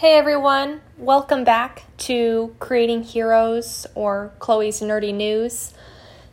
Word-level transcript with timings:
Hey 0.00 0.18
everyone, 0.18 0.82
welcome 0.98 1.42
back 1.42 1.84
to 2.00 2.54
Creating 2.58 3.02
Heroes 3.02 3.86
or 3.94 4.30
Chloe's 4.38 4.82
Nerdy 4.82 5.14
News. 5.14 5.72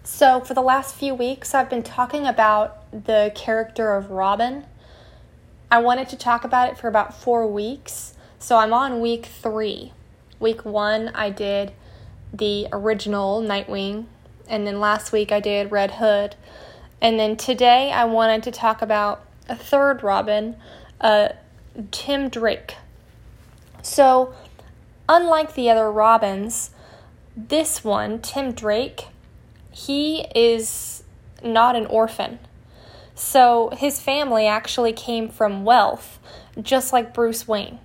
So, 0.04 0.42
for 0.42 0.53
the 0.53 0.61
last 0.61 0.95
few 0.95 1.16
weeks, 1.16 1.55
I've 1.55 1.69
been 1.69 1.81
talking 1.81 2.27
about 2.27 2.91
the 2.91 3.31
character 3.35 3.95
of 3.95 4.11
Robin. 4.11 4.65
I 5.71 5.77
wanted 5.77 6.09
to 6.09 6.17
talk 6.17 6.43
about 6.43 6.71
it 6.71 6.77
for 6.77 6.89
about 6.89 7.15
four 7.15 7.47
weeks, 7.47 8.15
so 8.38 8.57
I'm 8.57 8.73
on 8.73 9.00
week 9.00 9.28
three. 9.28 9.93
Week 10.41 10.66
one, 10.66 11.11
I 11.16 11.30
did 11.30 11.71
the 12.34 12.68
original 12.73 13.41
Nightwing, 13.41 14.07
and 14.45 14.68
then 14.68 14.82
last 14.82 15.14
week, 15.14 15.32
I 15.32 15.39
did 15.39 15.71
Red 15.71 15.91
Hood. 15.91 16.36
And 17.02 17.18
then 17.18 17.38
today, 17.38 17.93
I 17.93 18.04
wanted 18.04 18.43
to 18.43 18.52
talk 18.52 18.82
about 18.82 19.25
a 19.48 19.55
third 19.55 20.04
Robin, 20.04 20.57
uh, 21.00 21.30
Tim 21.91 22.27
Drake. 22.27 22.75
So, 23.84 24.34
unlike 25.07 25.54
the 25.54 25.69
other 25.69 25.91
Robins, 25.91 26.71
this 27.36 27.83
one, 27.83 28.19
Tim 28.21 28.54
Drake, 28.54 29.07
he 29.71 30.25
is 30.33 31.04
not 31.43 31.75
an 31.75 31.86
orphan. 31.86 32.39
So, 33.13 33.69
his 33.77 33.99
family 33.99 34.47
actually 34.47 34.93
came 34.93 35.29
from 35.29 35.65
wealth, 35.65 36.17
just 36.59 36.93
like 36.93 37.13
Bruce 37.13 37.47
Wayne. 37.47 37.77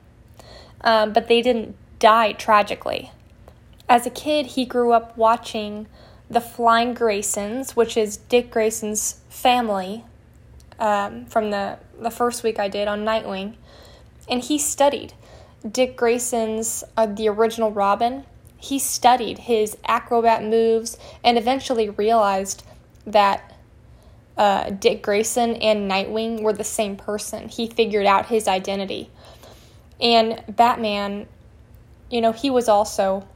Um, 0.81 1.13
but 1.13 1.27
they 1.29 1.43
didn't 1.43 1.77
die 1.99 2.33
tragically. 2.33 3.11
As 3.89 4.07
a 4.07 4.11
kid, 4.11 4.47
he 4.47 4.65
grew 4.65 4.93
up 4.93 5.17
watching 5.17 5.89
the 6.31 6.41
Flying 6.41 6.95
Graysons, 6.95 7.75
which 7.75 7.97
is 7.97 8.17
Dick 8.17 8.53
Grayson's 8.53 9.21
family 9.29 10.05
um, 10.79 11.27
from 11.27 11.51
the, 11.51 11.79
the 11.99 12.11
first 12.11 12.45
week 12.45 12.61
I 12.61 12.69
did 12.69 12.87
on 12.87 13.05
Nightwing. 13.05 13.55
And 14.29 14.45
he 14.45 14.59
studied. 14.59 15.15
Dick 15.69 15.97
Grayson's 15.97 16.85
uh, 16.97 17.07
the 17.07 17.29
original 17.29 17.73
Robin, 17.73 18.25
he 18.57 18.79
studied 18.79 19.39
his 19.39 19.77
acrobat 19.85 20.45
moves 20.45 20.97
and 21.25 21.39
eventually 21.39 21.91
realized 21.91 22.65
that 23.07 23.55
uh, 24.37 24.71
Dick 24.71 25.03
Grayson 25.03 25.57
and 25.57 25.91
Nightwing 25.91 26.43
were 26.43 26.53
the 26.53 26.65
same 26.65 26.97
person. 26.97 27.49
He 27.49 27.67
figured 27.67 28.07
out 28.07 28.27
his 28.27 28.47
identity. 28.47 29.11
And 30.01 30.43
Batman, 30.49 31.27
you 32.11 32.21
know, 32.21 32.33
he 32.33 32.51
was 32.51 32.69
also 32.69 33.27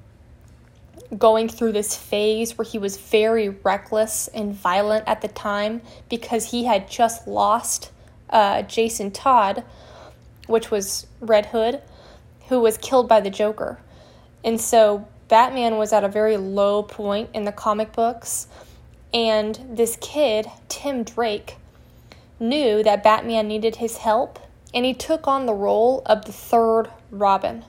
going 1.19 1.49
through 1.49 1.73
this 1.73 1.97
phase 1.97 2.57
where 2.57 2.65
he 2.65 2.79
was 2.79 2.97
very 2.97 3.49
reckless 3.49 4.29
and 4.29 4.55
violent 4.55 5.07
at 5.09 5.21
the 5.21 5.29
time 5.29 5.83
because 6.09 6.51
he 6.51 6.65
had 6.65 6.89
just 6.89 7.27
lost 7.27 7.91
uh, 8.31 8.63
Jason 8.63 9.11
Todd, 9.11 9.65
which 10.47 10.71
was 10.71 11.07
Red 11.21 11.47
Hood 11.47 11.83
who 12.53 12.61
was 12.61 12.77
killed 12.77 13.09
by 13.09 13.19
the 13.19 13.31
Joker. 13.31 13.79
And 14.45 14.61
so 14.61 15.09
Batman 15.29 15.79
was 15.79 15.91
at 15.91 16.05
a 16.05 16.09
very 16.09 16.37
low 16.37 16.83
point 16.83 17.31
in 17.33 17.45
the 17.45 17.51
comic 17.51 17.95
books, 17.95 18.47
and 19.15 19.59
this 19.71 19.97
kid, 20.03 20.47
Tim 20.69 21.03
Drake, 21.03 21.57
knew 22.39 22.83
that 22.83 23.03
Batman 23.03 23.49
needed 23.49 23.77
his 23.77 23.97
help, 23.97 24.39
and 24.75 24.85
he 24.85 24.93
took 24.93 25.27
on 25.27 25.47
the 25.47 25.55
role 25.55 26.03
of 26.05 26.27
the 26.27 26.33
third 26.33 26.91
Robin. 27.11 27.65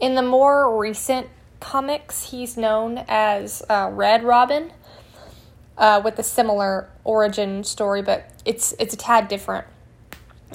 In 0.00 0.14
the 0.14 0.22
more 0.22 0.80
recent 0.80 1.26
comics, 1.60 2.30
he's 2.30 2.56
known 2.56 3.04
as 3.08 3.62
uh, 3.68 3.90
Red 3.92 4.24
Robin, 4.24 4.72
uh, 5.76 6.00
with 6.02 6.18
a 6.18 6.22
similar 6.22 6.88
origin 7.04 7.62
story, 7.64 8.00
but 8.00 8.24
it's 8.46 8.74
it's 8.78 8.94
a 8.94 8.96
tad 8.96 9.28
different 9.28 9.66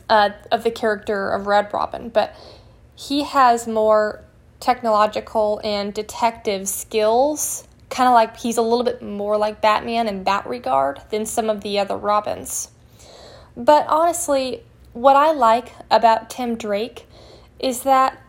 uh, 0.09 0.31
of 0.51 0.63
the 0.63 0.71
character 0.71 1.29
of 1.29 1.45
Red 1.45 1.71
Robin. 1.71 2.09
But 2.09 2.35
he 2.95 3.23
has 3.23 3.67
more 3.67 4.23
technological 4.59 5.61
and 5.63 5.93
detective 5.93 6.67
skills, 6.67 7.67
kind 7.89 8.07
of 8.07 8.13
like 8.13 8.37
he's 8.37 8.57
a 8.57 8.61
little 8.61 8.83
bit 8.83 9.01
more 9.01 9.37
like 9.37 9.61
Batman 9.61 10.07
in 10.07 10.23
that 10.23 10.47
regard 10.47 11.01
than 11.11 11.25
some 11.25 11.49
of 11.49 11.61
the 11.61 11.79
other 11.79 11.97
Robins. 11.97 12.69
But 13.55 13.85
honestly, 13.87 14.63
what 14.93 15.15
I 15.15 15.31
like 15.31 15.73
about 15.91 16.29
Tim 16.29 16.55
Drake 16.55 17.05
is 17.59 17.83
that 17.83 18.21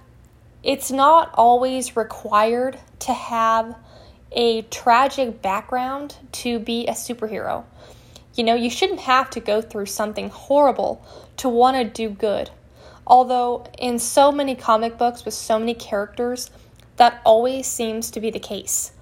it's 0.62 0.90
not 0.90 1.30
always 1.34 1.96
required 1.96 2.78
to 3.00 3.12
have 3.12 3.76
a 4.32 4.62
tragic 4.62 5.40
background 5.40 6.16
to 6.32 6.58
be 6.58 6.86
a 6.86 6.92
superhero. 6.92 7.64
You 8.34 8.44
know, 8.44 8.54
you 8.54 8.68
shouldn't 8.68 9.00
have 9.00 9.30
to 9.30 9.40
go 9.40 9.62
through 9.62 9.86
something 9.86 10.28
horrible 10.28 11.04
to 11.38 11.48
want 11.48 11.76
to 11.76 11.84
do 11.84 12.10
good. 12.10 12.50
Although, 13.06 13.66
in 13.78 13.98
so 13.98 14.32
many 14.32 14.54
comic 14.54 14.98
books 14.98 15.24
with 15.24 15.34
so 15.34 15.58
many 15.58 15.74
characters, 15.74 16.50
that 16.96 17.20
always 17.24 17.66
seems 17.66 18.10
to 18.10 18.20
be 18.20 18.30
the 18.30 18.40
case. 18.40 18.92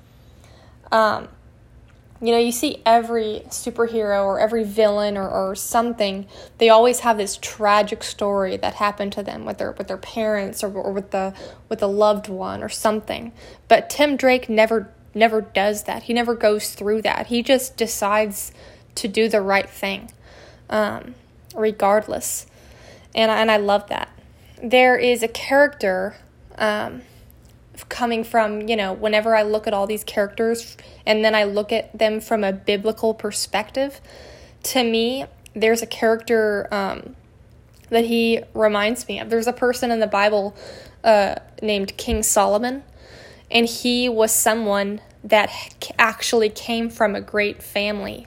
Um, 0.92 1.28
you 2.20 2.32
know, 2.32 2.38
you 2.38 2.53
see 2.53 2.81
every 2.87 3.43
superhero 3.48 4.25
or 4.25 4.38
every 4.38 4.64
villain 4.64 5.16
or, 5.16 5.28
or 5.28 5.54
something, 5.54 6.26
they 6.59 6.69
always 6.69 7.00
have 7.00 7.16
this 7.16 7.38
tragic 7.41 8.03
story 8.03 8.56
that 8.56 8.75
happened 8.75 9.12
to 9.12 9.22
them 9.22 9.44
with 9.44 9.59
their 9.59 9.72
with 9.72 9.88
their 9.88 9.98
parents 9.98 10.62
or, 10.62 10.72
or 10.72 10.93
with 10.93 11.10
the 11.10 11.34
with 11.69 11.82
a 11.82 11.87
loved 11.87 12.28
one 12.28 12.62
or 12.62 12.69
something. 12.69 13.32
But 13.69 13.91
Tim 13.91 14.16
Drake 14.16 14.48
never 14.48 14.91
never 15.14 15.41
does 15.41 15.84
that. 15.84 16.04
He 16.04 16.12
never 16.12 16.34
goes 16.34 16.75
through 16.75 17.03
that. 17.03 17.26
He 17.26 17.43
just 17.43 17.76
decides 17.76 18.53
to 18.94 19.09
do 19.09 19.28
the 19.28 19.41
right 19.41 19.69
thing, 19.69 20.10
um, 20.70 21.14
regardless 21.54 22.47
and 23.14 23.30
and 23.30 23.50
I 23.50 23.56
love 23.56 23.88
that. 23.88 24.08
There 24.62 24.97
is 24.97 25.22
a 25.22 25.28
character 25.28 26.16
um, 26.58 27.02
coming 27.88 28.25
from 28.25 28.69
you 28.69 28.76
know 28.76 28.92
whenever 28.92 29.34
I 29.36 29.42
look 29.42 29.66
at 29.66 29.75
all 29.75 29.86
these 29.86 30.04
characters 30.04 30.76
and 31.06 31.25
then 31.25 31.34
I 31.34 31.44
look 31.44 31.72
at 31.72 31.97
them 31.97 32.20
from 32.20 32.44
a 32.44 32.52
biblical 32.52 33.14
perspective. 33.14 34.00
To 34.64 34.82
me, 34.82 35.26
there's 35.54 35.82
a 35.82 35.86
character 35.86 36.69
um, 36.70 37.16
that 37.91 38.04
he 38.04 38.42
reminds 38.54 39.06
me 39.08 39.20
of. 39.20 39.31
There's 39.31 39.46
a 39.46 39.52
person 39.52 39.91
in 39.91 40.00
the 40.00 40.06
Bible 40.06 40.56
uh, 41.02 41.36
named 41.62 41.96
King 41.96 42.22
Solomon, 42.22 42.82
and 43.50 43.66
he 43.66 44.08
was 44.08 44.32
someone 44.32 45.00
that 45.22 45.50
actually 45.98 46.50
came 46.50 46.91
from 46.91 47.14
a 47.14 47.20
great 47.20 47.62
family. 47.62 48.26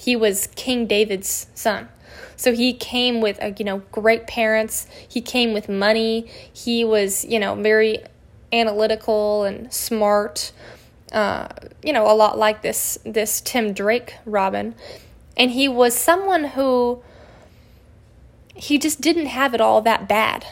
He 0.00 0.16
was 0.16 0.46
King 0.56 0.86
David's 0.86 1.46
son. 1.54 1.88
So 2.36 2.54
he 2.54 2.72
came 2.72 3.20
with, 3.20 3.42
uh, 3.42 3.52
you 3.58 3.66
know, 3.66 3.82
great 3.92 4.26
parents. 4.26 4.86
He 5.06 5.20
came 5.20 5.52
with 5.52 5.68
money. 5.68 6.26
He 6.50 6.84
was, 6.84 7.22
you 7.26 7.38
know, 7.38 7.54
very 7.54 8.02
analytical 8.50 9.44
and 9.44 9.70
smart. 9.72 10.52
Uh, 11.12 11.48
you 11.82 11.92
know, 11.92 12.10
a 12.10 12.14
lot 12.14 12.38
like 12.38 12.62
this 12.62 12.98
this 13.04 13.40
Tim 13.40 13.72
Drake 13.72 14.14
Robin, 14.24 14.74
and 15.36 15.50
he 15.50 15.68
was 15.68 15.94
someone 15.94 16.44
who 16.44 17.02
he 18.54 18.78
just 18.78 19.00
didn't 19.00 19.26
have 19.26 19.52
it 19.52 19.60
all 19.60 19.82
that 19.82 20.08
bad, 20.08 20.46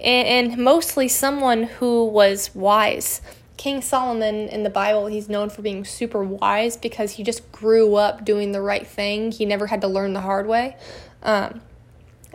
and 0.00 0.58
mostly 0.58 1.08
someone 1.08 1.62
who 1.62 2.04
was 2.04 2.54
wise. 2.54 3.22
King 3.60 3.82
Solomon 3.82 4.48
in 4.48 4.62
the 4.62 4.70
Bible, 4.70 5.04
he's 5.08 5.28
known 5.28 5.50
for 5.50 5.60
being 5.60 5.84
super 5.84 6.24
wise 6.24 6.78
because 6.78 7.12
he 7.12 7.22
just 7.22 7.52
grew 7.52 7.94
up 7.94 8.24
doing 8.24 8.52
the 8.52 8.62
right 8.62 8.86
thing. 8.86 9.32
He 9.32 9.44
never 9.44 9.66
had 9.66 9.82
to 9.82 9.86
learn 9.86 10.14
the 10.14 10.22
hard 10.22 10.46
way. 10.46 10.78
Um, 11.22 11.60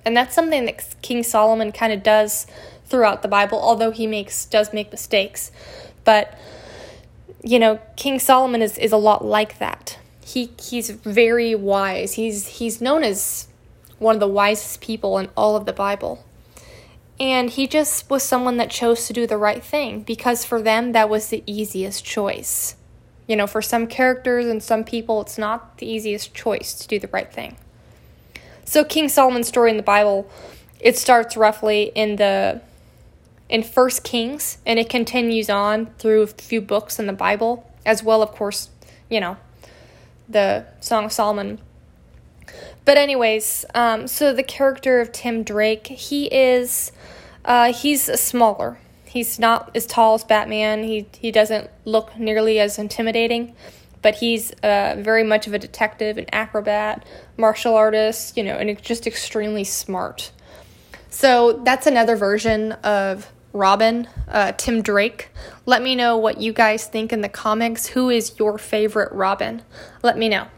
and 0.06 0.16
that's 0.16 0.36
something 0.36 0.66
that 0.66 0.94
King 1.02 1.24
Solomon 1.24 1.72
kind 1.72 1.92
of 1.92 2.04
does 2.04 2.46
throughout 2.86 3.24
the 3.24 3.28
Bible, 3.28 3.60
although 3.60 3.90
he 3.90 4.06
makes 4.06 4.46
does 4.46 4.72
make 4.72 4.92
mistakes. 4.92 5.52
But 6.04 6.38
you 7.44 7.58
know, 7.58 7.80
King 7.96 8.20
Solomon 8.20 8.62
is, 8.62 8.78
is 8.78 8.92
a 8.92 8.98
lot 8.98 9.26
like 9.26 9.58
that. 9.58 9.98
He 10.24 10.52
he's 10.62 10.92
very 10.92 11.56
wise. 11.56 12.14
He's 12.14 12.60
he's 12.60 12.80
known 12.80 13.04
as 13.04 13.48
one 13.98 14.16
of 14.16 14.20
the 14.20 14.28
wisest 14.28 14.80
people 14.80 15.18
in 15.18 15.30
all 15.36 15.56
of 15.56 15.66
the 15.66 15.74
Bible. 15.74 16.24
And 17.20 17.50
he 17.50 17.68
just 17.68 18.10
was 18.10 18.24
someone 18.24 18.58
that 18.58 18.70
chose 18.70 19.08
to 19.08 19.14
do 19.14 19.26
the 19.26 19.38
right 19.38 19.64
thing 19.64 20.02
because 20.02 20.44
for 20.44 20.62
them 20.62 20.92
that 20.92 21.10
was 21.10 21.30
the 21.30 21.44
easiest 21.46 22.04
choice. 22.04 22.76
You 23.28 23.36
know, 23.36 23.48
for 23.48 23.62
some 23.62 23.88
characters 23.88 24.46
and 24.46 24.62
some 24.62 24.84
people 24.84 25.22
it's 25.22 25.38
not 25.38 25.78
the 25.78 25.88
easiest 25.88 26.34
choice 26.34 26.74
to 26.74 26.88
do 26.88 27.00
the 27.00 27.08
right 27.08 27.32
thing. 27.32 27.58
So 28.66 28.84
King 28.84 29.08
Solomon's 29.08 29.48
story 29.48 29.72
in 29.72 29.78
the 29.78 29.84
Bible, 29.84 30.30
it 30.80 30.98
starts 30.98 31.38
roughly 31.38 31.92
in 31.96 32.18
the 32.18 32.62
in 33.48 33.64
First 33.64 34.04
Kings 34.04 34.58
and 34.66 34.80
it 34.80 34.90
continues 34.90 35.50
on 35.50 35.88
through 36.00 36.24
a 36.24 36.28
few 36.28 36.62
books 36.62 37.00
in 37.00 37.06
the 37.06 37.14
Bible, 37.14 37.72
as 37.86 38.04
well, 38.04 38.24
of 38.24 38.32
course, 38.32 38.70
you 39.10 39.20
know, 39.20 39.38
the 40.28 40.66
Song 40.82 41.06
of 41.06 41.12
Solomon. 41.12 41.60
But 42.84 42.98
anyways, 42.98 43.66
um, 43.74 44.08
so 44.08 44.34
the 44.34 44.44
character 44.44 45.02
of 45.02 45.12
Tim 45.12 45.44
Drake, 45.44 45.88
he 45.88 46.26
is 46.28 46.92
uh, 47.44 47.74
he's 47.74 48.04
smaller. 48.20 48.78
He's 49.06 49.40
not 49.40 49.72
as 49.76 49.86
tall 49.86 50.16
as 50.16 50.24
Batman. 50.24 50.84
He 50.84 51.08
he 51.18 51.32
doesn't 51.32 51.70
look 51.86 52.18
nearly 52.18 52.60
as 52.60 52.78
intimidating 52.78 53.56
but 54.06 54.14
he's 54.14 54.52
uh, 54.62 54.96
very 55.00 55.24
much 55.24 55.48
of 55.48 55.56
a 55.56 55.58
detective, 55.58 56.20
an 56.20 56.28
acrobat, 56.32 57.04
martial 57.38 57.74
artist, 57.74 58.38
you 58.38 58.44
know, 58.44 58.56
and 58.56 58.80
just 58.84 59.08
extremely 59.08 59.64
smart. 59.64 60.32
So 61.10 61.54
that's 61.64 61.88
another 61.88 62.16
version 62.16 62.74
of 62.84 63.32
Robin, 63.52 64.08
uh, 64.28 64.52
Tim 64.52 64.84
Drake. 64.84 65.30
Let 65.66 65.82
me 65.82 65.96
know 65.96 66.20
what 66.20 66.40
you 66.40 66.54
guys 66.54 66.86
think 66.86 67.12
in 67.12 67.22
the 67.22 67.30
comics. 67.30 67.88
Who 67.88 68.12
is 68.12 68.38
your 68.38 68.60
favorite 68.60 69.12
Robin? 69.12 69.64
Let 70.04 70.20
me 70.20 70.30
know. 70.30 70.50